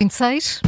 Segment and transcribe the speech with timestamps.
[0.00, 0.62] 26.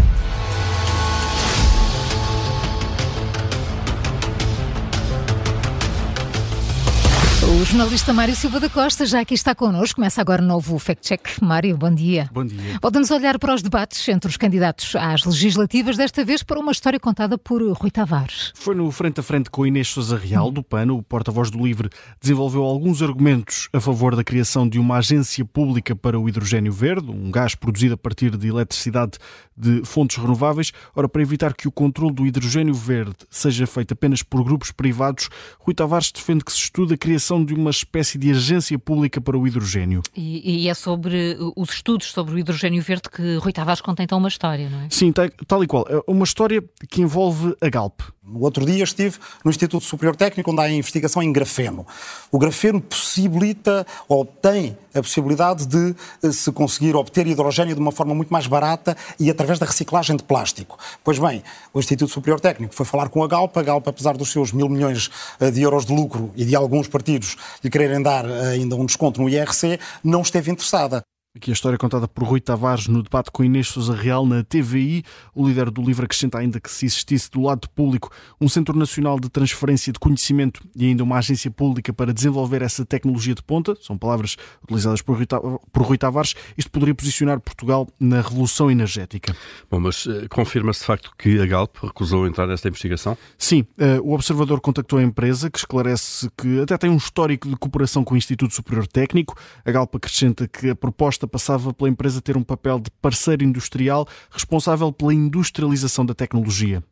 [7.63, 9.95] O jornalista Mário Silva da Costa já aqui está connosco.
[9.95, 11.41] Começa agora o novo Fact Check.
[11.41, 12.29] Mário, bom dia.
[12.33, 12.77] Bom dia.
[12.83, 16.73] Voltamos a olhar para os debates entre os candidatos às legislativas, desta vez para uma
[16.73, 18.51] história contada por Rui Tavares.
[18.57, 21.89] Foi no frente a frente com Inês Sousa Real, do PAN, o porta-voz do LIVRE,
[22.21, 27.13] desenvolveu alguns argumentos a favor da criação de uma agência pública para o hidrogênio verde,
[27.13, 29.19] um gás produzido a partir de eletricidade
[29.57, 30.73] de fontes renováveis.
[30.97, 35.29] Ora, para evitar que o controle do hidrogênio verde seja feito apenas por grupos privados,
[35.61, 39.21] Rui Tavares defende que se estude a criação criação de uma espécie de agência pública
[39.21, 40.03] para o hidrogênio.
[40.17, 44.19] E, e é sobre os estudos sobre o hidrogênio verde que Rui Tavares conta então
[44.19, 44.87] uma história, não é?
[44.91, 45.13] Sim,
[45.47, 45.87] tal e qual.
[45.89, 48.01] É uma história que envolve a Galp.
[48.25, 51.85] No outro dia estive no Instituto Superior Técnico, onde há investigação em grafeno.
[52.31, 57.91] O grafeno possibilita, ou tem a possibilidade de eh, se conseguir obter hidrogênio de uma
[57.91, 60.79] forma muito mais barata e através da reciclagem de plástico.
[61.03, 61.43] Pois bem,
[61.75, 63.57] o Instituto Superior Técnico foi falar com a Galp.
[63.57, 66.87] A Galp, apesar dos seus mil milhões eh, de euros de lucro e de alguns
[66.87, 71.03] partidos lhe quererem dar eh, ainda um desconto no IRC, não esteve interessada.
[71.35, 75.03] Aqui a história contada por Rui Tavares no debate com Inês Sousa Real na TVI.
[75.35, 79.19] O líder do livro acrescenta ainda que se existisse do lado público um Centro Nacional
[79.19, 83.75] de Transferência de Conhecimento e ainda uma agência pública para desenvolver essa tecnologia de ponta,
[83.81, 89.35] são palavras utilizadas por Rui, Tavares, isto poderia posicionar Portugal na revolução energética.
[89.71, 93.17] Bom, mas uh, confirma-se de facto que a Galp recusou entrar nesta investigação?
[93.39, 97.57] Sim, uh, o observador contactou a empresa que esclarece que até tem um histórico de
[97.57, 99.35] cooperação com o Instituto Superior Técnico.
[99.65, 103.45] A Galp acrescenta que a proposta proposta passava pela empresa ter um papel de parceiro
[103.45, 106.83] industrial responsável pela industrialização da tecnologia.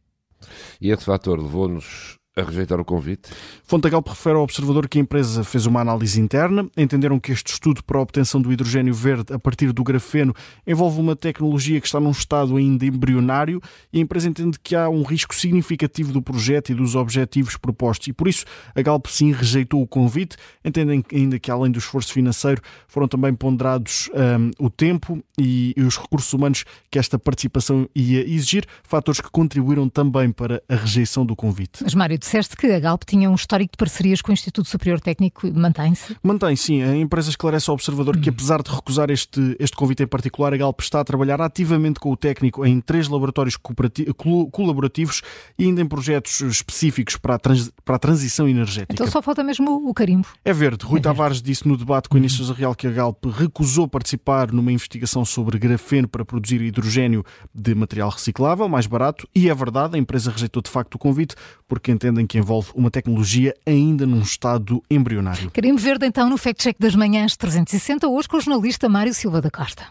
[0.80, 3.30] E esse fator levou-nos a rejeitar o convite?
[3.64, 7.82] Fontagal refere ao observador que a empresa fez uma análise interna, entenderam que este estudo
[7.82, 10.34] para a obtenção do hidrogênio verde a partir do grafeno
[10.66, 13.60] envolve uma tecnologia que está num estado ainda embrionário
[13.92, 18.08] e a empresa entende que há um risco significativo do projeto e dos objetivos propostos
[18.08, 22.12] e por isso a Galp sim rejeitou o convite, entendem ainda que além do esforço
[22.12, 27.88] financeiro foram também ponderados um, o tempo e, e os recursos humanos que esta participação
[27.94, 31.82] ia exigir, fatores que contribuíram também para a rejeição do convite.
[31.82, 35.00] Mas Mário, disseste que a Galp tinha um histórico de parcerias com o Instituto Superior
[35.00, 35.50] Técnico.
[35.52, 36.16] Mantém-se?
[36.22, 36.80] Mantém, sim.
[36.80, 38.20] A empresa esclarece ao observador hum.
[38.20, 41.98] que, apesar de recusar este, este convite em particular, a Galp está a trabalhar ativamente
[41.98, 43.56] com o técnico em três laboratórios
[44.52, 45.22] colaborativos
[45.58, 48.92] e ainda em projetos específicos para a, trans, para a transição energética.
[48.92, 50.28] Então só falta mesmo o carimbo.
[50.44, 50.84] É verde.
[50.84, 54.52] Rui é Tavares disse no debate com o Início Real que a Galp recusou participar
[54.52, 59.96] numa investigação sobre grafeno para produzir hidrogênio de material reciclável, mais barato, e é verdade,
[59.96, 61.34] a empresa rejeitou de facto o convite
[61.66, 65.50] porque entendem em que envolve uma tecnologia ainda num estado embrionário.
[65.50, 69.40] Carimbo Verde, então, no Fact Check das Manhãs 360, hoje com o jornalista Mário Silva
[69.40, 69.84] da Costa.